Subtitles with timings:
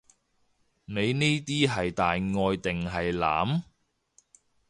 [0.85, 3.61] 你呢啲係大愛定係濫？